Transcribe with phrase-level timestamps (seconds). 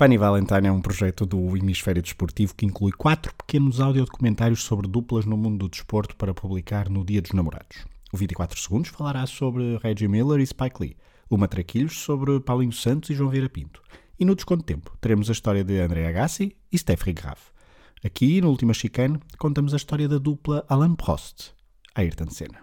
[0.00, 5.26] Funny Valentine é um projeto do Hemisfério Desportivo que inclui quatro pequenos audiodocumentários sobre duplas
[5.26, 7.84] no mundo do desporto para publicar no Dia dos Namorados.
[8.10, 10.96] O 24 Segundos falará sobre Reggie Miller e Spike Lee.
[11.28, 13.82] O Matraquilhos sobre Paulinho Santos e João Vieira Pinto.
[14.18, 17.50] E no Desconto Tempo teremos a história de André Agassi e Steph Graf.
[18.02, 21.50] Aqui, no Última Chicane, contamos a história da dupla Alain Prost,
[21.94, 22.60] Ayrton Senna.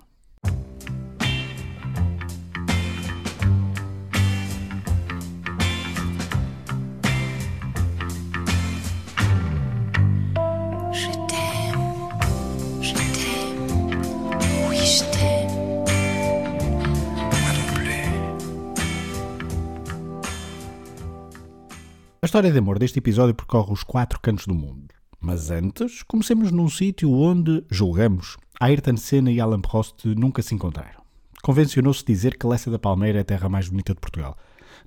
[22.27, 24.93] História de amor deste episódio percorre os quatro cantos do mundo.
[25.17, 31.01] Mas antes, comecemos num sítio onde, julgamos, Ayrton Senna e Alan Prost nunca se encontraram.
[31.41, 34.37] Convencionou-se dizer que Lessa da Palmeira é a terra mais bonita de Portugal.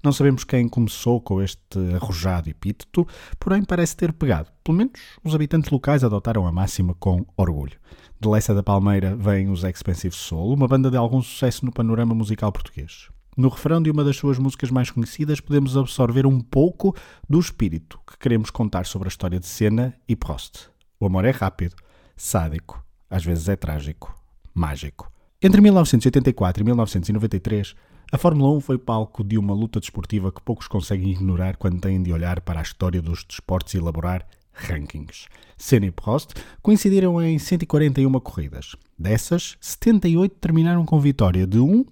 [0.05, 3.09] Não sabemos quem começou com este arrojado epíteto,
[3.39, 4.51] porém parece ter pegado.
[4.63, 4.93] Pelo menos
[5.25, 7.79] os habitantes locais adotaram a máxima com orgulho.
[8.21, 12.15] De Lessa da Palmeira vem os Expensive Soul, uma banda de algum sucesso no panorama
[12.15, 13.09] musical português.
[13.37, 16.95] No refrão de uma das suas músicas mais conhecidas, podemos absorver um pouco
[17.29, 20.69] do espírito que queremos contar sobre a história de Senna e Prost.
[20.99, 21.77] O amor é rápido,
[22.17, 24.15] sádico, às vezes é trágico,
[24.53, 25.11] mágico.
[25.41, 27.75] Entre 1984 e 1993,
[28.13, 32.03] a Fórmula 1 foi palco de uma luta desportiva que poucos conseguem ignorar quando têm
[32.03, 35.29] de olhar para a história dos desportos e elaborar rankings.
[35.57, 38.75] Senna e Prost coincidiram em 141 corridas.
[38.99, 41.85] Dessas, 78 terminaram com vitória de um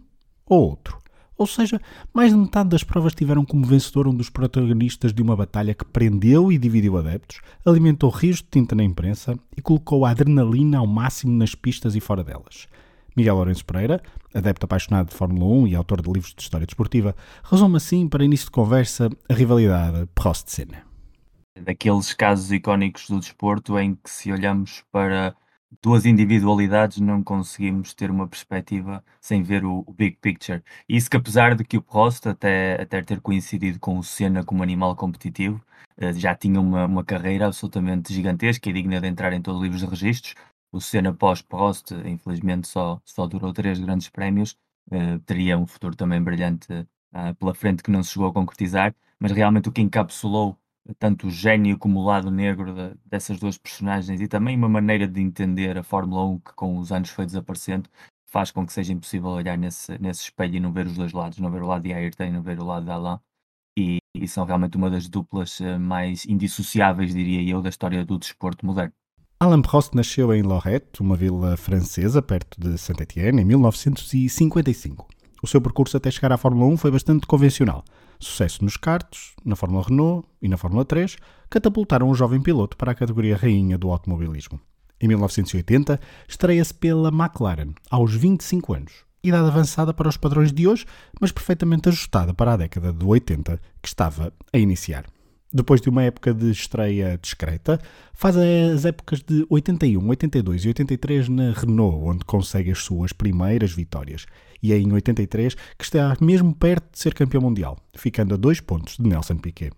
[0.45, 0.99] ou outro.
[1.39, 1.81] Ou seja,
[2.13, 5.85] mais de metade das provas tiveram como vencedor um dos protagonistas de uma batalha que
[5.85, 10.87] prendeu e dividiu adeptos, alimentou rios de tinta na imprensa e colocou a adrenalina ao
[10.87, 12.67] máximo nas pistas e fora delas.
[13.17, 14.03] Miguel Lourenço Pereira,
[14.35, 18.25] adepto apaixonado de Fórmula 1 e autor de livros de história desportiva, resume assim, para
[18.25, 20.83] início de conversa, a rivalidade Prost-Senna.
[21.63, 25.37] Daqueles casos icónicos do desporto em que, se olhamos para
[25.83, 30.63] duas individualidades não conseguimos ter uma perspectiva sem ver o, o big picture.
[30.89, 34.63] Isso que apesar de que o Prost até, até ter coincidido com o Senna como
[34.63, 35.63] animal competitivo,
[36.01, 39.65] uh, já tinha uma, uma carreira absolutamente gigantesca e digna de entrar em todos os
[39.65, 40.35] livros de registros.
[40.73, 44.57] O Senna pós-Prost, infelizmente, só, só durou três grandes prémios.
[44.91, 48.95] Uh, teria um futuro também brilhante uh, pela frente que não se chegou a concretizar,
[49.19, 50.59] mas realmente o que encapsulou
[50.99, 55.07] tanto o gênio como o lado negro de, dessas duas personagens e também uma maneira
[55.07, 57.89] de entender a Fórmula 1 que com os anos foi desaparecendo,
[58.27, 61.39] faz com que seja impossível olhar nesse, nesse espelho e não ver os dois lados,
[61.39, 63.19] não ver o lado de Ayrton e não ver o lado de Alain.
[63.79, 68.19] E, e são realmente uma das duplas eh, mais indissociáveis, diria eu, da história do
[68.19, 68.93] desporto moderno.
[69.41, 75.07] Alain Prost nasceu em Lorette, uma vila francesa perto de Saint-Étienne, em 1955.
[75.43, 77.85] O seu percurso até chegar à Fórmula 1 foi bastante convencional.
[78.19, 81.17] Sucesso nos karts, na Fórmula Renault e na Fórmula 3
[81.49, 84.61] catapultaram o jovem piloto para a categoria rainha do automobilismo.
[85.01, 90.85] Em 1980, estreia-se pela McLaren, aos 25 anos, idade avançada para os padrões de hoje,
[91.21, 95.05] mas perfeitamente ajustada para a década de 80 que estava a iniciar.
[95.53, 97.81] Depois de uma época de estreia discreta,
[98.13, 103.73] faz as épocas de 81, 82 e 83 na Renault, onde consegue as suas primeiras
[103.73, 104.27] vitórias.
[104.63, 108.61] E é em 83 que está mesmo perto de ser campeão mundial, ficando a dois
[108.61, 109.73] pontos de Nelson Piquet.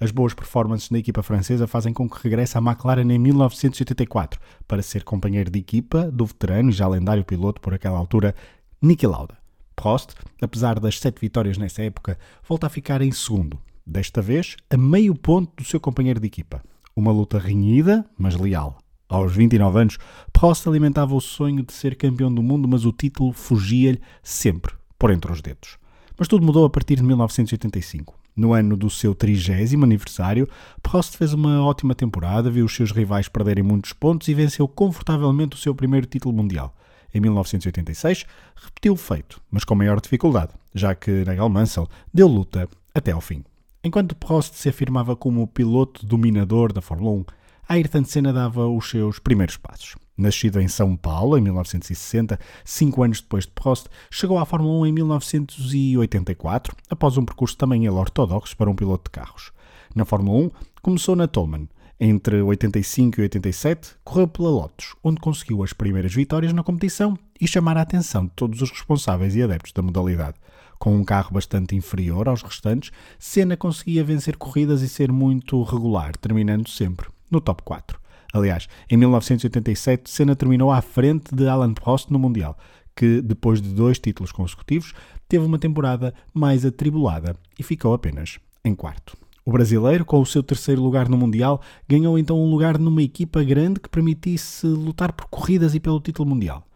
[0.00, 4.82] As boas performances da equipa francesa fazem com que regresse à McLaren em 1984 para
[4.82, 8.34] ser companheiro de equipa do veterano e já lendário piloto por aquela altura,
[8.80, 9.36] Niki Lauda.
[9.76, 14.76] Prost, apesar das sete vitórias nessa época, volta a ficar em segundo, desta vez a
[14.76, 16.62] meio ponto do seu companheiro de equipa.
[16.96, 18.78] Uma luta renhida, mas leal.
[19.10, 19.98] Aos 29 anos,
[20.32, 25.10] Prost alimentava o sonho de ser campeão do mundo, mas o título fugia-lhe sempre por
[25.10, 25.78] entre os dedos.
[26.16, 28.14] Mas tudo mudou a partir de 1985.
[28.36, 30.48] No ano do seu trigésimo aniversário,
[30.80, 35.56] Prost fez uma ótima temporada, viu os seus rivais perderem muitos pontos e venceu confortavelmente
[35.56, 36.72] o seu primeiro título mundial.
[37.12, 42.68] Em 1986, repetiu o feito, mas com maior dificuldade, já que Nigel Mansell deu luta
[42.94, 43.42] até ao fim.
[43.82, 47.24] Enquanto Prost se afirmava como o piloto dominador da Fórmula 1,
[47.72, 49.94] Ayrton Senna dava os seus primeiros passos.
[50.18, 54.86] Nascido em São Paulo em 1960, cinco anos depois de Prost, chegou à Fórmula 1
[54.86, 59.52] em 1984, após um percurso também ele ortodoxo para um piloto de carros.
[59.94, 60.50] Na Fórmula 1,
[60.82, 61.68] começou na Tolman.
[62.00, 67.46] Entre 85 e 87, correu pela Lotus, onde conseguiu as primeiras vitórias na competição e
[67.46, 70.38] chamar a atenção de todos os responsáveis e adeptos da modalidade.
[70.76, 76.16] Com um carro bastante inferior aos restantes, Senna conseguia vencer corridas e ser muito regular,
[76.16, 77.98] terminando sempre no top 4.
[78.32, 82.56] Aliás, em 1987, Senna terminou à frente de Alan Prost no Mundial,
[82.94, 84.92] que, depois de dois títulos consecutivos,
[85.28, 89.16] teve uma temporada mais atribulada e ficou apenas em quarto.
[89.44, 93.42] O brasileiro, com o seu terceiro lugar no Mundial, ganhou então um lugar numa equipa
[93.42, 96.66] grande que permitisse lutar por corridas e pelo título mundial.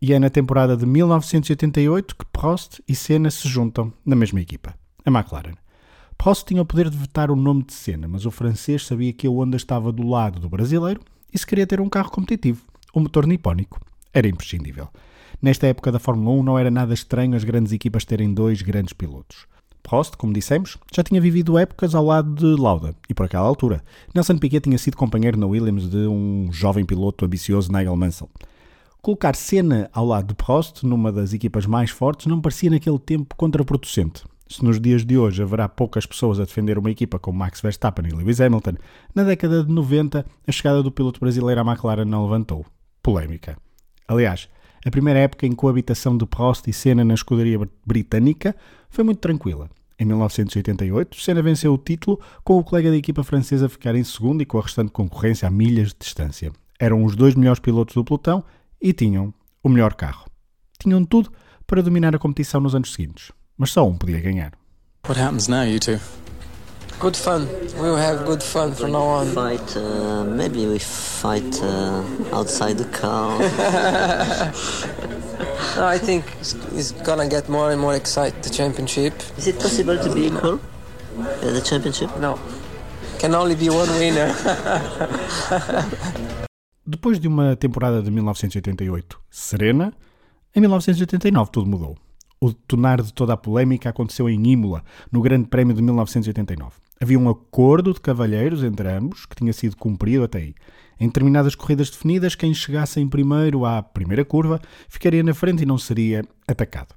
[0.00, 4.74] E é na temporada de 1988 que Prost e Senna se juntam na mesma equipa,
[5.04, 5.63] a McLaren.
[6.24, 9.26] Prost tinha o poder de vetar o nome de Senna, mas o francês sabia que
[9.26, 12.62] a Honda estava do lado do brasileiro e se queria ter um carro competitivo,
[12.94, 13.78] o motor nipónico
[14.10, 14.88] era imprescindível.
[15.42, 18.94] Nesta época da Fórmula 1 não era nada estranho as grandes equipas terem dois grandes
[18.94, 19.46] pilotos.
[19.82, 23.84] Prost, como dissemos, já tinha vivido épocas ao lado de Lauda, e por aquela altura,
[24.14, 28.30] Nelson Piquet tinha sido companheiro na Williams de um jovem piloto ambicioso Nigel Mansell.
[29.02, 33.36] Colocar Senna ao lado de Prost, numa das equipas mais fortes, não parecia naquele tempo
[33.36, 34.22] contraproducente.
[34.46, 38.06] Se nos dias de hoje haverá poucas pessoas a defender uma equipa como Max Verstappen
[38.06, 38.74] e Lewis Hamilton,
[39.14, 42.64] na década de 90 a chegada do piloto brasileiro à McLaren não levantou
[43.02, 43.56] polémica.
[44.06, 44.48] Aliás,
[44.84, 48.54] a primeira época em coabitação de Prost e Senna na escuderia britânica
[48.90, 49.70] foi muito tranquila.
[49.98, 54.04] Em 1988, Senna venceu o título com o colega da equipa francesa a ficar em
[54.04, 56.52] segundo e com a restante concorrência a milhas de distância.
[56.78, 58.44] Eram os dois melhores pilotos do pelotão
[58.82, 59.32] e tinham
[59.62, 60.26] o melhor carro.
[60.78, 61.32] Tinham tudo
[61.66, 64.52] para dominar a competição nos anos seguintes, mas só um podia ganhar.
[65.06, 66.00] What happens now, you two?
[66.98, 67.46] Good fun.
[67.76, 69.26] We will have good fun from now on.
[69.26, 72.02] Fight, uh, maybe we fight uh,
[72.32, 73.38] outside the car.
[75.76, 78.42] no, I think it's, it's, gonna get more and more excited.
[78.42, 79.12] The championship.
[79.36, 80.60] Is it possible to be equal?
[81.18, 82.16] Uh, the championship?
[82.18, 82.38] No.
[83.18, 84.32] Can only be one winner.
[86.86, 89.92] Depois de uma temporada de 1988 serena,
[90.54, 91.96] em 1989 tudo mudou.
[92.44, 96.72] O detonar de toda a polémica aconteceu em Imola, no Grande Prémio de 1989.
[97.00, 100.54] Havia um acordo de cavalheiros entre ambos que tinha sido cumprido até aí.
[101.00, 104.60] Em determinadas corridas definidas, quem chegasse em primeiro à primeira curva
[104.90, 106.94] ficaria na frente e não seria atacado.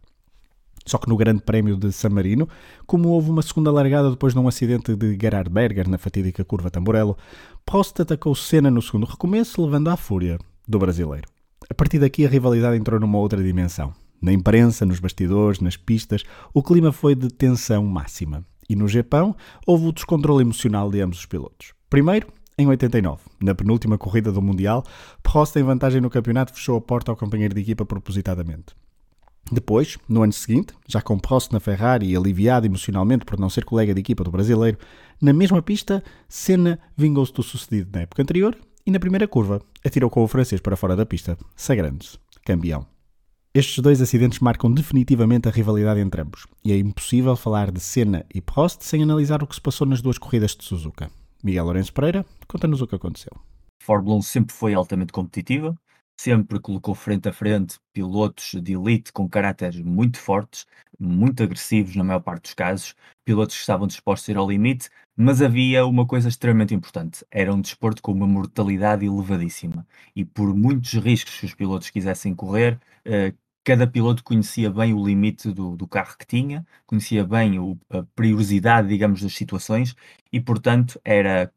[0.85, 2.49] Só que no Grande Prémio de San Marino,
[2.85, 6.69] como houve uma segunda largada depois de um acidente de Gerhard Berger na fatídica curva
[6.69, 7.15] Tamburello,
[7.65, 11.29] Prost atacou Senna no segundo recomeço, levando à fúria do brasileiro.
[11.69, 13.94] A partir daqui a rivalidade entrou numa outra dimensão.
[14.22, 16.24] Na imprensa, nos bastidores, nas pistas,
[16.54, 18.44] o clima foi de tensão máxima.
[18.69, 19.36] E no Japão,
[19.66, 21.74] houve o descontrole emocional de ambos os pilotos.
[21.90, 22.28] Primeiro,
[22.58, 24.84] em 89, na penúltima corrida do Mundial,
[25.22, 28.75] Prost, em vantagem no campeonato, fechou a porta ao companheiro de equipa propositadamente.
[29.52, 33.64] Depois, no ano seguinte, já com Prost na Ferrari e aliviado emocionalmente por não ser
[33.64, 34.78] colega de equipa do brasileiro,
[35.22, 40.10] na mesma pista, Senna vingou-se do sucedido na época anterior e na primeira curva atirou
[40.10, 42.96] com o francês para fora da pista, sagrando-se campeão.
[43.57, 48.24] Estes dois acidentes marcam definitivamente a rivalidade entre ambos, e é impossível falar de Senna
[48.31, 51.09] e Prost sem analisar o que se passou nas duas corridas de Suzuka.
[51.44, 53.31] Miguel Lourenço Pereira, conta-nos o que aconteceu.
[53.81, 55.75] Fórmula 1 sempre foi altamente competitiva,
[56.21, 60.68] sempre colocou frente a frente pilotos de elite com caráteres muito fortes,
[61.00, 62.94] muito agressivos na maior parte dos casos,
[63.25, 67.51] pilotos que estavam dispostos a ir ao limite, mas havia uma coisa extremamente importante: era
[67.51, 69.83] um desporto com uma mortalidade elevadíssima.
[70.15, 73.33] E por muitos riscos que os pilotos quisessem correr, eh,
[73.68, 78.02] cada piloto conhecia bem o limite do, do carro que tinha, conhecia bem o, a
[78.16, 79.94] perigosidade, digamos, das situações,
[80.31, 81.52] e portanto era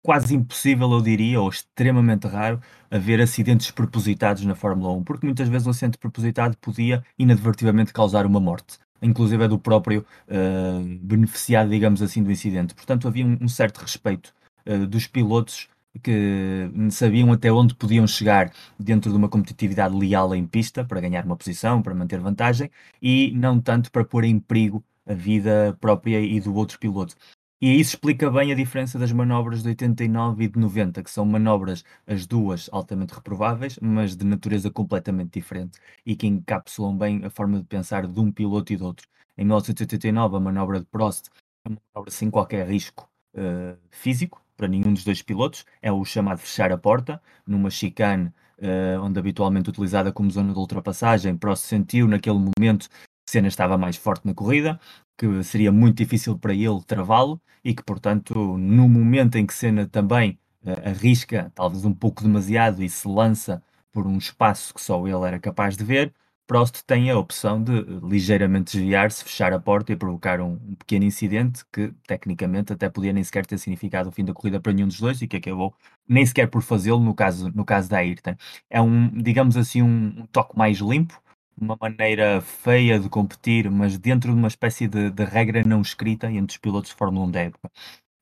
[0.00, 5.48] quase impossível, eu diria, ou extremamente raro, haver acidentes propositados na Fórmula 1, porque muitas
[5.48, 11.70] vezes um acidente propositado podia inadvertidamente causar uma morte, inclusive é do próprio uh, beneficiado,
[11.70, 12.72] digamos assim, do incidente.
[12.72, 14.32] Portanto, havia um, um certo respeito
[14.64, 15.68] uh, dos pilotos
[16.02, 21.24] que sabiam até onde podiam chegar dentro de uma competitividade leal em pista para ganhar
[21.24, 22.70] uma posição, para manter vantagem
[23.02, 27.16] e não tanto para pôr em perigo a vida própria e do outro piloto.
[27.60, 31.24] E isso explica bem a diferença das manobras de 89 e de 90, que são
[31.24, 37.30] manobras, as duas altamente reprováveis, mas de natureza completamente diferente e que encapsulam bem a
[37.30, 39.08] forma de pensar de um piloto e do outro.
[39.36, 41.30] Em 1989, a manobra de Prost
[41.64, 46.04] é uma manobra sem qualquer risco uh, físico para nenhum dos dois pilotos, é o
[46.04, 48.26] chamado fechar a porta, numa chicane
[48.58, 53.78] uh, onde habitualmente utilizada como zona de ultrapassagem, Prost sentiu naquele momento que Senna estava
[53.78, 54.80] mais forte na corrida,
[55.16, 59.86] que seria muito difícil para ele travá-lo e que, portanto, no momento em que Senna
[59.86, 63.62] também uh, arrisca, talvez um pouco demasiado, e se lança
[63.92, 66.12] por um espaço que só ele era capaz de ver,
[66.48, 71.04] Prost tem a opção de ligeiramente desviar-se, fechar a porta e provocar um, um, pequeno
[71.04, 74.88] incidente que, tecnicamente, até podia nem sequer ter significado o fim da corrida para nenhum
[74.88, 75.74] dos dois e que acabou
[76.08, 78.34] nem sequer por fazê-lo no caso, no caso da Ayrton.
[78.70, 81.20] É um, digamos assim, um, um toque mais limpo,
[81.60, 86.32] uma maneira feia de competir, mas dentro de uma espécie de, de regra não escrita
[86.32, 87.70] entre os pilotos de Fórmula 1 da época.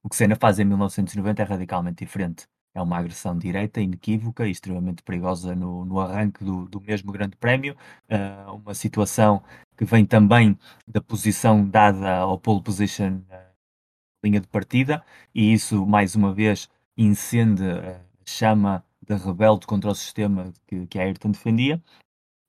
[0.03, 2.49] O que Senna faz em 1990 é radicalmente diferente.
[2.77, 7.35] É uma agressão direta, inequívoca e extremamente perigosa no, no arranque do, do, mesmo Grande
[7.35, 7.75] Prémio.
[8.05, 9.43] Uh, uma situação
[9.79, 13.47] que vem também da posição dada ao pole position uh,
[14.23, 15.03] linha de partida,
[15.35, 16.69] e isso, mais uma vez,
[16.99, 21.83] incende a chama da rebelde contra o sistema que, que a Ayrton defendia,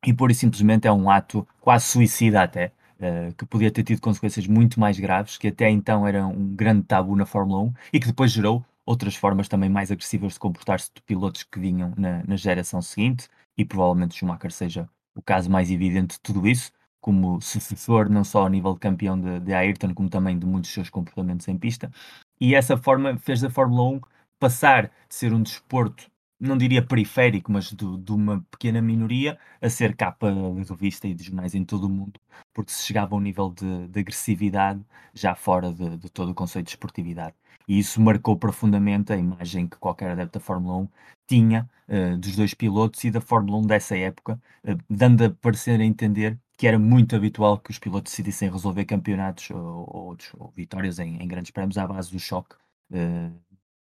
[0.05, 4.01] e pura e simplesmente é um ato quase suicida até, uh, que podia ter tido
[4.01, 8.00] consequências muito mais graves, que até então era um grande tabu na Fórmula 1 e
[8.01, 12.24] que depois gerou outras formas também mais agressivas de comportar-se de pilotos que vinham na,
[12.25, 13.27] na geração seguinte,
[13.58, 18.46] e provavelmente Schumacher seja o caso mais evidente de tudo isso, como sucessor não só
[18.46, 21.91] a nível de campeão de, de Ayrton, como também de muitos seus comportamentos em pista.
[22.39, 24.01] E essa forma fez da Fórmula 1
[24.39, 29.70] passar de ser um desporto não diria periférico, mas de, de, uma pequena minoria, a
[29.70, 32.20] ser capa de revista e de jornais em todo o mundo,
[32.53, 36.36] porque se chegava a um nível de, de agressividade já fora de, de, todo o
[36.36, 37.36] conceito de esportividade.
[37.67, 40.89] E isso marcou profundamente a imagem que qualquer adepto da Fórmula 1
[41.27, 45.79] tinha uh, dos dois pilotos e da Fórmula 1 dessa época, uh, dando a parecer
[45.79, 50.51] a entender que era muito habitual que os pilotos decidissem resolver campeonatos ou, ou, ou
[50.55, 52.55] vitórias em, em, grandes prémios à base do choque,
[52.91, 53.33] uh,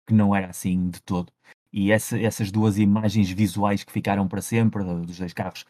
[0.07, 1.33] que não era assim de todo.
[1.73, 5.65] E essa, essas duas imagens visuais que ficaram para sempre, dos dois carros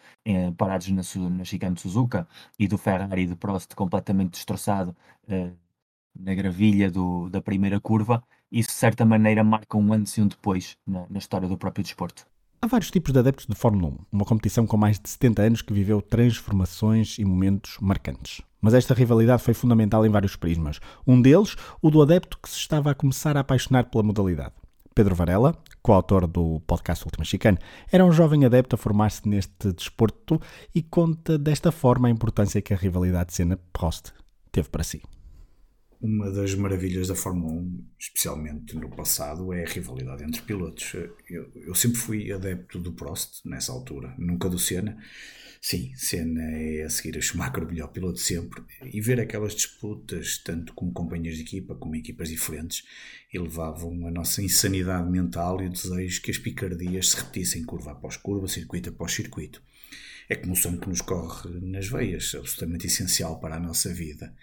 [0.57, 2.27] parados na, na chicane de Suzuka
[2.57, 4.95] e do Ferrari de Prost completamente destroçado
[6.17, 10.27] na gravilha do, da primeira curva, isso de certa maneira marca um antes e um
[10.27, 12.25] depois na, na história do próprio desporto.
[12.61, 15.61] Há vários tipos de adeptos de Fórmula 1, uma competição com mais de 70 anos
[15.63, 18.41] que viveu transformações e momentos marcantes.
[18.61, 20.79] Mas esta rivalidade foi fundamental em vários prismas.
[21.07, 24.53] Um deles, o do adepto que se estava a começar a apaixonar pela modalidade.
[24.93, 27.57] Pedro Varela, coautor do podcast Última Chicane,
[27.91, 30.39] era um jovem adepto a formar-se neste desporto
[30.75, 34.11] e conta desta forma a importância que a rivalidade de cena Prost
[34.51, 35.01] teve para si.
[36.01, 40.95] Uma das maravilhas da Fórmula 1, especialmente no passado, é a rivalidade entre pilotos.
[41.29, 44.97] Eu, eu sempre fui adepto do Prost nessa altura, nunca do Senna.
[45.61, 48.63] Sim, Senna é a seguir a Schumacher o melhor piloto sempre.
[48.83, 52.83] E ver aquelas disputas, tanto como companheiros de equipa, como equipas diferentes,
[53.31, 58.17] elevavam a nossa insanidade mental e o desejo que as picardias se repetissem curva após
[58.17, 59.61] curva, circuito após circuito.
[60.27, 64.33] É como o sangue que nos corre nas veias, absolutamente essencial para a nossa vida.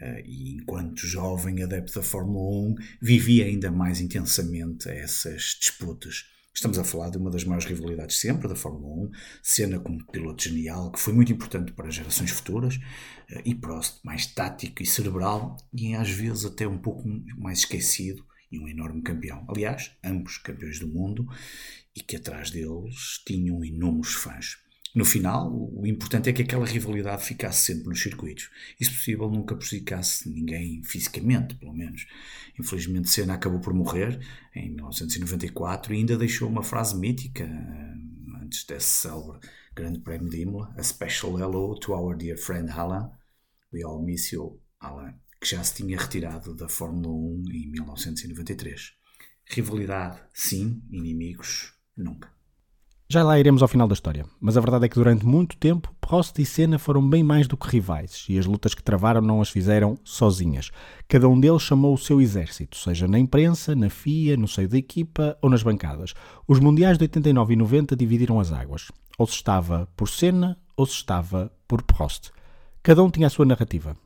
[0.00, 6.24] Eh, e enquanto jovem adepto da Fórmula 1, vivia ainda mais intensamente essas disputas
[6.56, 9.10] Estamos a falar de uma das maiores rivalidades sempre da Fórmula 1,
[9.42, 12.80] Senna como piloto genial, que foi muito importante para gerações futuras,
[13.28, 18.24] eh, e Prost mais tático e cerebral, e às vezes até um pouco mais esquecido,
[18.50, 19.44] e um enorme campeão.
[19.50, 21.28] Aliás, ambos campeões do mundo,
[21.94, 24.56] e que atrás deles tinham inúmeros fãs.
[24.96, 28.50] No final, o importante é que aquela rivalidade ficasse sempre nos circuitos.
[28.80, 32.06] E, se possível, nunca prejudicasse ninguém fisicamente, pelo menos.
[32.58, 34.18] Infelizmente, Senna acabou por morrer
[34.54, 39.38] em 1994 e ainda deixou uma frase mítica eh, antes desse célebre
[39.74, 43.10] Grande Prémio de Imola: A special hello to our dear friend Alain.
[43.70, 48.94] We all miss you, Alain, que já se tinha retirado da Fórmula 1 em 1993.
[49.44, 52.35] Rivalidade, sim, inimigos, nunca.
[53.08, 55.94] Já lá iremos ao final da história, mas a verdade é que durante muito tempo
[56.00, 59.40] Prost e Senna foram bem mais do que rivais e as lutas que travaram não
[59.40, 60.72] as fizeram sozinhas.
[61.06, 64.76] Cada um deles chamou o seu exército, seja na imprensa, na FIA, no seio da
[64.76, 66.14] equipa ou nas bancadas.
[66.48, 68.90] Os mundiais de 89 e 90 dividiram as águas.
[69.16, 72.30] Ou se estava por Senna ou se estava por Prost.
[72.82, 73.96] Cada um tinha a sua narrativa,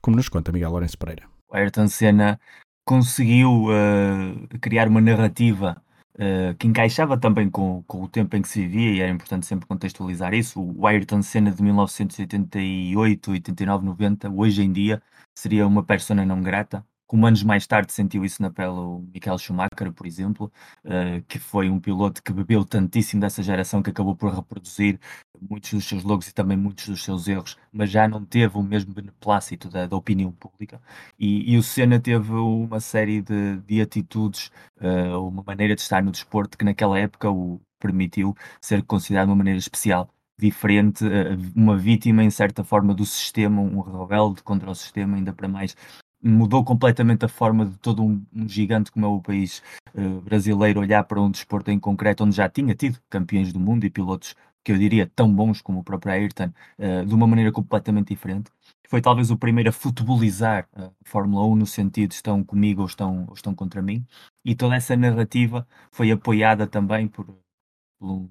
[0.00, 1.24] como nos conta Miguel Lourenço Pereira.
[1.52, 2.40] Ayrton Senna
[2.86, 5.76] conseguiu uh, criar uma narrativa
[6.14, 9.46] Uh, que encaixava também com, com, o tempo em que se vivia, e era importante
[9.46, 10.60] sempre contextualizar isso.
[10.60, 15.02] O Ayrton Senna de 1988, 89, 90, hoje em dia,
[15.34, 19.36] seria uma persona não grata, como anos mais tarde sentiu isso na pele o Michael
[19.36, 20.52] Schumacher, por exemplo,
[20.84, 24.96] uh, que foi um piloto que bebeu tantíssimo dessa geração que acabou por reproduzir
[25.40, 28.62] muitos dos seus logos e também muitos dos seus erros, mas já não teve o
[28.62, 30.80] mesmo beneplácito da, da opinião pública.
[31.18, 36.04] E, e, o Senna teve uma série de, de atitudes, uh, uma maneira de estar
[36.04, 41.36] no desporto que naquela época o permitiu ser considerado de uma maneira especial diferente, eh,
[41.54, 45.76] uma vítima em certa forma do sistema, um rebelde contra o sistema, ainda para mais
[46.22, 49.62] mudou completamente a forma de todo um, um gigante como é o país
[49.94, 53.84] uh, brasileiro olhar para um desporto em concreto onde já tinha tido campeões do mundo
[53.84, 57.50] e pilotos que eu diria tão bons como o próprio Ayrton, uh, de uma maneira
[57.50, 58.50] completamente diferente.
[58.88, 63.24] Foi talvez o primeiro a futebolizar a Fórmula 1 no sentido estão comigo ou estão,
[63.28, 64.04] ou estão contra mim,
[64.44, 67.26] e toda essa narrativa foi apoiada também por,
[67.98, 68.28] por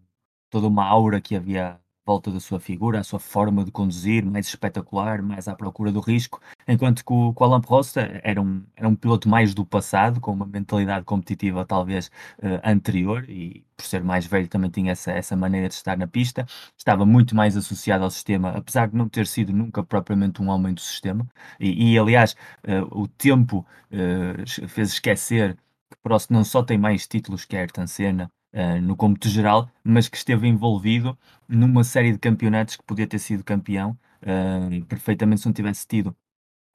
[0.49, 1.79] toda uma aura que havia
[2.09, 5.99] volta da sua figura, a sua forma de conduzir, mais espetacular, mais à procura do
[5.99, 9.63] risco, enquanto que o, que o Alain Prost era um, era um piloto mais do
[9.63, 12.07] passado, com uma mentalidade competitiva talvez
[12.39, 16.07] uh, anterior, e por ser mais velho também tinha essa, essa maneira de estar na
[16.07, 20.49] pista, estava muito mais associado ao sistema, apesar de não ter sido nunca propriamente um
[20.49, 21.27] homem do sistema,
[21.59, 22.35] e, e aliás,
[22.67, 25.55] uh, o tempo uh, fez esquecer
[25.91, 30.07] que Prost não só tem mais títulos que Ayrton Senna, uh, no cômputo geral, mas
[30.09, 35.47] que esteve envolvido numa série de campeonatos que podia ter sido campeão uh, perfeitamente se
[35.47, 36.15] não tivesse tido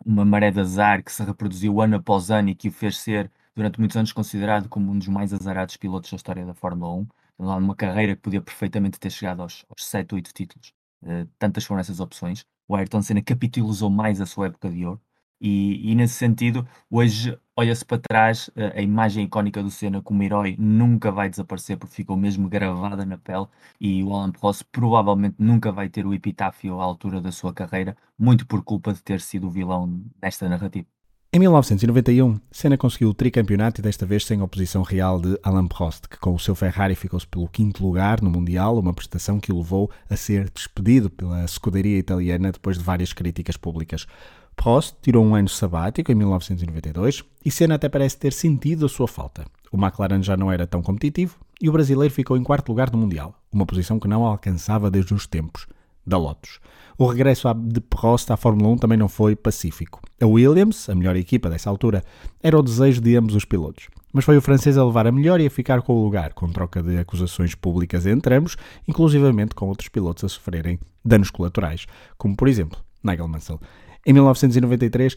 [0.04, 3.30] uma maré de azar que se reproduziu ano após ano e que o fez ser,
[3.54, 7.08] durante muitos anos, considerado como um dos mais azarados pilotos da história da Fórmula 1.
[7.38, 10.72] Numa carreira que podia perfeitamente ter chegado aos, aos 7, 8 títulos.
[11.02, 12.46] Uh, tantas foram essas opções.
[12.68, 15.00] O Ayrton Senna capitalizou mais a sua época de ouro.
[15.40, 20.56] E, e, nesse sentido, hoje olha-se para trás, a imagem icónica do Senna como herói
[20.58, 23.46] nunca vai desaparecer porque ficou mesmo gravada na pele
[23.80, 27.96] e o Alan Prost provavelmente nunca vai ter o epitáfio à altura da sua carreira,
[28.18, 30.86] muito por culpa de ter sido o vilão desta narrativa.
[31.34, 36.06] Em 1991, Senna conseguiu o tricampeonato e desta vez sem oposição real de Alain Prost,
[36.08, 39.58] que com o seu Ferrari ficou-se pelo quinto lugar no Mundial, uma prestação que o
[39.58, 44.06] levou a ser despedido pela escuderia italiana depois de várias críticas públicas.
[44.54, 49.08] Prost tirou um ano sabático em 1992 e Senna até parece ter sentido a sua
[49.08, 49.44] falta.
[49.72, 52.98] O McLaren já não era tão competitivo e o brasileiro ficou em quarto lugar no
[52.98, 55.66] Mundial, uma posição que não alcançava desde os tempos
[56.06, 56.60] da Lotus.
[56.96, 60.00] O regresso de Prost à Fórmula 1 também não foi pacífico.
[60.20, 62.04] A Williams, a melhor equipa dessa altura,
[62.42, 63.88] era o desejo de ambos os pilotos.
[64.12, 66.48] Mas foi o francês a levar a melhor e a ficar com o lugar, com
[66.48, 68.56] troca de acusações públicas entre ambos,
[68.86, 73.60] inclusivamente com outros pilotos a sofrerem danos colaterais, como por exemplo Nigel Mansell.
[74.06, 75.16] Em 1993,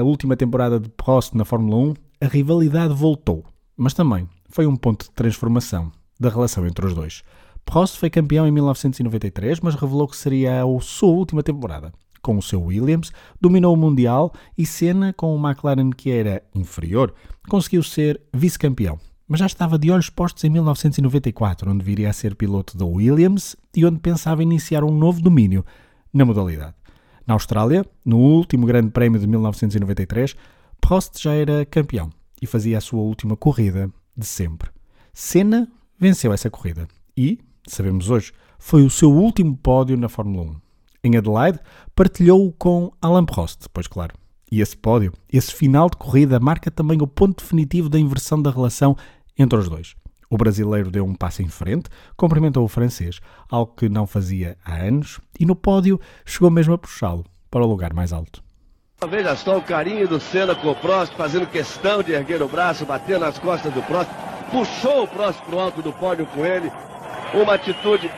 [0.00, 3.44] a última temporada de Prost na Fórmula 1, a rivalidade voltou,
[3.76, 5.90] mas também foi um ponto de transformação
[6.20, 7.22] da relação entre os dois.
[7.66, 11.92] Prost foi campeão em 1993, mas revelou que seria a sua última temporada.
[12.22, 17.12] Com o seu Williams, dominou o Mundial e Senna, com o McLaren que era inferior,
[17.48, 18.98] conseguiu ser vice-campeão.
[19.28, 23.56] Mas já estava de olhos postos em 1994, onde viria a ser piloto da Williams
[23.74, 25.64] e onde pensava iniciar um novo domínio
[26.14, 26.74] na modalidade.
[27.26, 30.36] Na Austrália, no último Grande Prémio de 1993,
[30.80, 34.70] Prost já era campeão e fazia a sua última corrida de sempre.
[35.12, 35.68] Senna
[35.98, 40.56] venceu essa corrida e, sabemos hoje, foi o seu último pódio na Fórmula 1.
[41.04, 41.60] Em Adelaide,
[41.94, 44.14] partilhou-o com Alain Prost, pois claro.
[44.50, 48.50] E esse pódio, esse final de corrida, marca também o ponto definitivo da inversão da
[48.50, 48.96] relação
[49.38, 49.94] entre os dois.
[50.28, 54.74] O brasileiro deu um passo em frente, cumprimentou o francês, algo que não fazia há
[54.74, 58.42] anos, e no pódio chegou mesmo a puxá-lo para o lugar mais alto.
[59.08, 62.86] Veja só o carinho do Senna com o Prost, fazendo questão de erguer o braço,
[62.86, 64.10] bater nas costas do Prost,
[64.50, 66.72] puxou o Prost para o alto do pódio com ele,
[67.36, 68.10] uma atitude,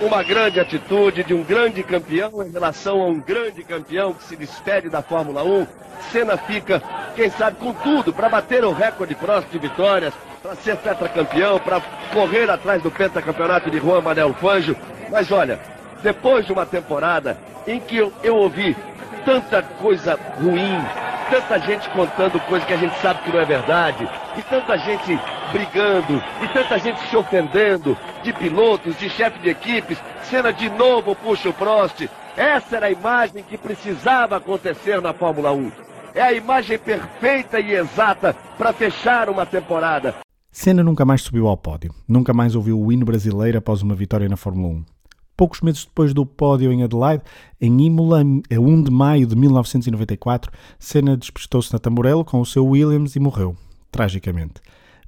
[0.00, 4.36] uma grande atitude de um grande campeão em relação a um grande campeão que se
[4.36, 5.66] despede da Fórmula 1.
[6.10, 6.82] Senna fica,
[7.14, 10.12] quem sabe, com tudo para bater o recorde Prost de vitórias,
[10.42, 11.80] para ser tetracampeão, para
[12.12, 14.76] correr atrás do pentacampeonato de Juan Manuel Fangio.
[15.10, 15.58] Mas olha,
[16.02, 18.76] depois de uma temporada em que eu, eu ouvi
[19.24, 20.84] tanta coisa ruim,
[21.30, 25.18] tanta gente contando coisa que a gente sabe que não é verdade, e tanta gente
[25.52, 31.14] brigando, e tanta gente se ofendendo, de pilotos, de chefe de equipes, cena de novo
[31.14, 32.08] puxa o Prost.
[32.36, 35.72] Essa era a imagem que precisava acontecer na Fórmula 1.
[36.14, 40.14] É a imagem perfeita e exata para fechar uma temporada.
[40.50, 44.28] Senna nunca mais subiu ao pódio, nunca mais ouviu o hino brasileiro após uma vitória
[44.28, 44.95] na Fórmula 1.
[45.36, 47.22] Poucos meses depois do pódio em Adelaide,
[47.60, 52.66] em Imola, a 1 de maio de 1994, Senna despistou-se na Tamburello com o seu
[52.66, 53.54] Williams e morreu,
[53.92, 54.54] tragicamente.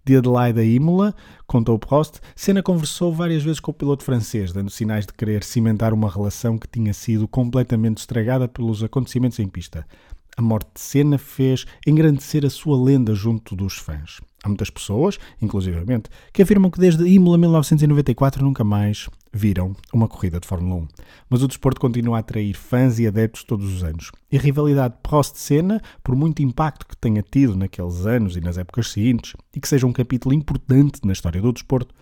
[0.04, 1.14] De Adelaide a Imola,
[1.46, 5.94] contou Prost, Senna conversou várias vezes com o piloto francês, dando sinais de querer cimentar
[5.94, 9.86] uma relação que tinha sido completamente estragada pelos acontecimentos em pista.
[10.36, 14.20] A morte de Senna fez engrandecer a sua lenda junto dos fãs.
[14.42, 20.40] Há muitas pessoas, inclusivamente, que afirmam que desde Imola 1994 nunca mais viram uma corrida
[20.40, 20.88] de Fórmula 1.
[21.28, 24.10] Mas o desporto continua a atrair fãs e adeptos todos os anos.
[24.30, 28.90] E a rivalidade Prost-Senna, por muito impacto que tenha tido naqueles anos e nas épocas
[28.90, 31.94] seguintes, e que seja um capítulo importante na história do desporto,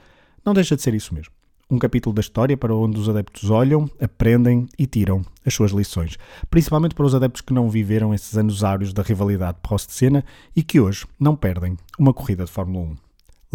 [0.45, 1.33] não deixa de ser isso mesmo
[1.71, 6.17] um capítulo da história para onde os adeptos olham, aprendem e tiram as suas lições,
[6.49, 10.81] principalmente para os adeptos que não viveram esses anos áureos da rivalidade Prost-Senna e que
[10.81, 13.06] hoje não perdem uma corrida de Fórmula 1.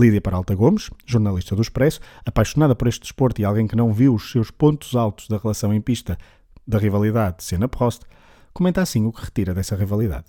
[0.02, 4.16] Lídia Paralta Gomes, jornalista do Expresso, apaixonada por este desporto e alguém que não viu
[4.16, 6.18] os seus pontos altos da relação em pista
[6.68, 8.02] da rivalidade Senna-Prost,
[8.52, 10.26] comenta assim o que retira dessa rivalidade.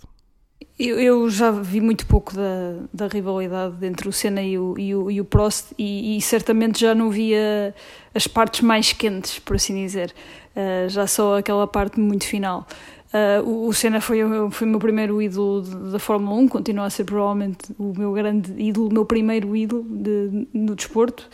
[0.79, 4.95] Eu, eu, já vi muito pouco da, da rivalidade entre o Senna e o, e
[4.95, 7.75] o, e o Prost e, e, certamente já não via
[8.15, 10.15] as partes mais quentes, por assim dizer.
[10.55, 12.67] Uh, já só aquela parte muito final.
[13.13, 14.21] Uh, o, o Senna foi,
[14.51, 18.55] foi o meu primeiro ídolo da Fórmula 1, continua a ser provavelmente o meu grande
[18.57, 21.29] ídolo, o meu primeiro ídolo de, no desporto.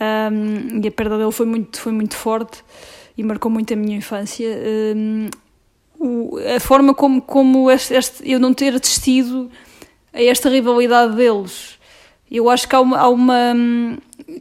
[0.00, 2.64] Um, e a perda dele foi muito, foi muito forte
[3.16, 4.48] e marcou muito a minha infância.
[4.96, 5.28] Um,
[6.00, 9.48] o, a forma como, como este, este, eu não ter assistido
[10.12, 11.78] a esta rivalidade deles,
[12.28, 13.54] eu acho que há uma, há uma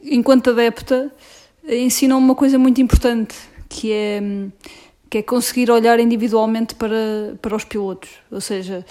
[0.04, 1.14] enquanto adepta,
[1.68, 3.36] ensina uma coisa muito importante,
[3.70, 4.22] que é
[5.13, 8.10] que é conseguir olhar individualmente para, para os pilotos.
[8.32, 8.84] Ou seja,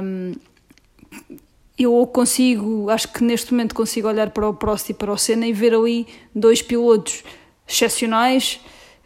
[0.00, 0.32] um,
[1.76, 5.44] eu consigo, acho que neste momento consigo olhar para o Prost e para o Senna
[5.44, 7.24] e ver ali dois pilotos
[7.66, 8.60] excepcionais,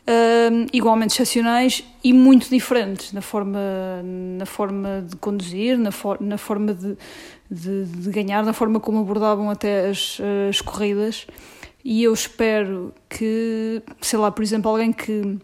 [0.06, 3.58] um, igualmente excepcionais e muito diferentes na forma,
[4.36, 6.94] na forma de conduzir, na, for, na forma de,
[7.50, 10.18] de, de, ganhar, na forma como abordavam até as,
[10.50, 11.26] as corridas.
[11.82, 15.38] E eu espero que, sei lá, por exemplo, alguém que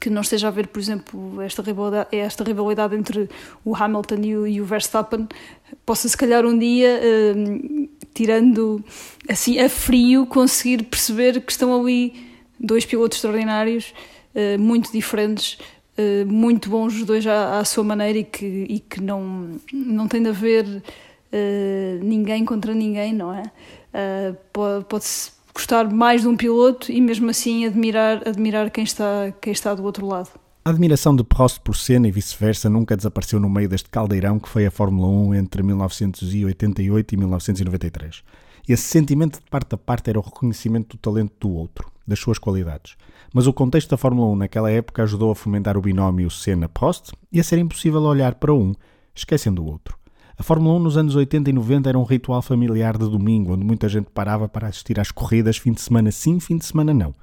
[0.00, 3.28] que não esteja a ver, por exemplo, esta rivalidade, esta rivalidade entre
[3.64, 5.28] o Hamilton e o, e o Verstappen,
[5.84, 8.84] possa se calhar um dia, uh, tirando
[9.28, 12.14] assim a frio, conseguir perceber que estão ali
[12.58, 13.92] dois pilotos extraordinários,
[14.34, 15.58] uh, muito diferentes,
[15.98, 20.06] uh, muito bons os dois à, à, sua maneira e que, e que não, não
[20.06, 20.82] tem de haver
[22.02, 23.42] ninguém contra ninguém, não é?
[24.52, 29.52] pode, pode-se gostar mais de um piloto e mesmo assim admirar, admirar quem, está, quem
[29.52, 30.30] está do outro lado.
[30.64, 34.48] A admiração de Prost por Senna e vice-versa nunca desapareceu no meio deste caldeirão que
[34.48, 38.22] foi a Fórmula 1 entre 1988 e 1993.
[38.68, 42.38] Esse sentimento de parte a parte era o reconhecimento do talento do outro, das suas
[42.38, 42.96] qualidades.
[43.34, 47.40] Mas o contexto da Fórmula 1 naquela época ajudou a fomentar o binómio Senna-Prost e
[47.40, 48.72] a ser impossível olhar para um
[49.14, 49.98] esquecendo o outro.
[50.42, 53.64] A Fórmula 1 nos anos 80 e 90 era um ritual familiar de domingo, onde
[53.64, 57.14] muita gente parava para assistir às corridas, fim de semana sim, fim de semana não.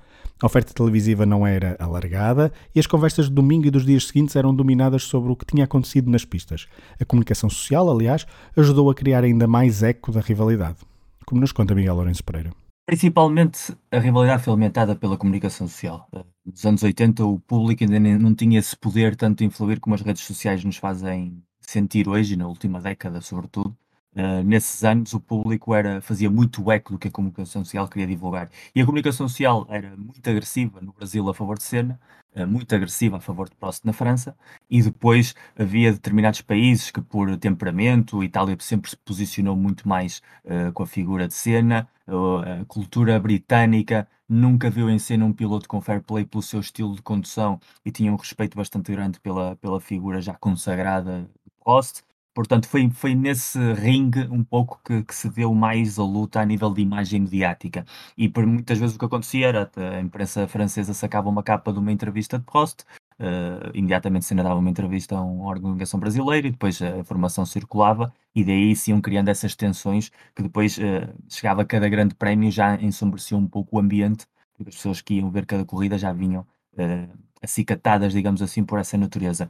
[0.41, 4.37] A oferta televisiva não era alargada e as conversas de domingo e dos dias seguintes
[4.37, 6.67] eram dominadas sobre o que tinha acontecido nas pistas.
[6.97, 10.77] A comunicação social, aliás, ajudou a criar ainda mais eco da rivalidade,
[11.25, 12.51] como nos conta Miguel Lourenço Pereira.
[12.85, 16.07] Principalmente a rivalidade foi alimentada pela comunicação social.
[16.45, 20.01] Nos anos 80 o público ainda não tinha esse poder tanto de influir como as
[20.01, 23.77] redes sociais nos fazem sentir hoje, na última década sobretudo,
[24.15, 28.07] uh, nesses anos o público era, fazia muito eco do que a comunicação social queria
[28.07, 28.49] divulgar.
[28.73, 31.99] E a comunicação social era muito agressiva no Brasil a favor de Senna,
[32.35, 34.35] uh, muito agressiva a favor de Prost na França,
[34.69, 40.23] e depois havia determinados países que por temperamento, a Itália sempre se posicionou muito mais
[40.45, 45.67] uh, com a figura de Senna, a cultura britânica nunca viu em cena um piloto
[45.67, 49.55] com fair play pelo seu estilo de condução e tinha um respeito bastante grande pela,
[49.55, 51.29] pela figura já consagrada
[51.63, 52.01] Prost.
[52.33, 56.45] Portanto, foi, foi nesse ringue um pouco que, que, se deu mais a luta a
[56.45, 57.85] nível de imagem mediática.
[58.17, 61.79] E por muitas vezes o que acontecia era a imprensa francesa sacava uma capa de
[61.79, 62.83] uma entrevista de Prost,
[63.19, 68.13] uh, imediatamente se dava uma entrevista a uma organização brasileira e depois a informação circulava
[68.33, 70.81] e daí se iam criando essas tensões que depois uh,
[71.27, 75.15] chegava a cada grande prémio já ensombrecia um pouco o ambiente, porque as pessoas que
[75.15, 79.49] iam ver cada corrida já vinham uh, acicatadas, digamos assim, por essa natureza.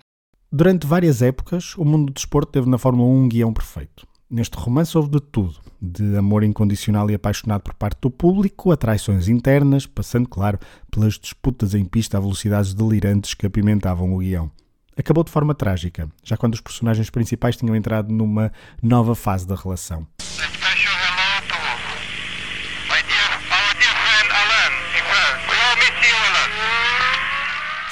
[0.52, 4.08] Durante várias épocas, o mundo do desporto teve na Fórmula 1 um guião perfeito.
[4.28, 8.78] Neste romance houve de tudo, de amor incondicional e apaixonado por parte do público, a
[8.78, 10.58] traições internas, passando, claro,
[10.90, 14.50] pelas disputas em pista a velocidades delirantes que apimentavam o guião.
[14.98, 19.56] Acabou de forma trágica, já quando os personagens principais tinham entrado numa nova fase da
[19.56, 20.08] relação.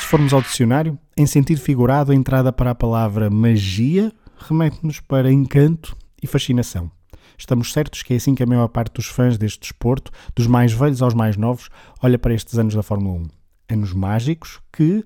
[0.08, 5.98] Formos ao dicionário, em sentido figurado, a entrada para a palavra magia remete-nos para encanto
[6.24, 6.90] e fascinação.
[7.38, 10.72] Estamos certos que é assim que a maior parte dos fãs deste desporto, dos mais
[10.72, 11.70] velhos aos mais novos,
[12.02, 13.28] olha para estes anos da Fórmula 1.
[13.74, 15.04] Anos mágicos que,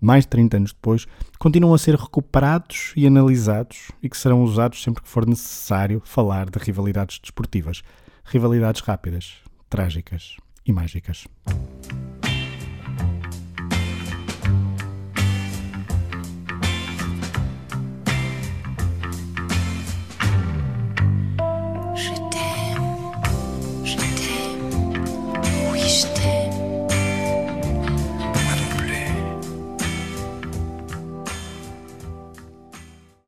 [0.00, 1.06] mais de 30 anos depois,
[1.38, 6.50] continuam a ser recuperados e analisados e que serão usados sempre que for necessário falar
[6.50, 7.82] de rivalidades desportivas.
[8.24, 9.34] Rivalidades rápidas,
[9.70, 11.28] trágicas e mágicas.